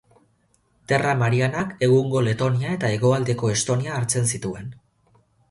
[0.91, 4.75] Terra Marianak egungo Letonia eta hegoaldeko Estonia hartzen zituen.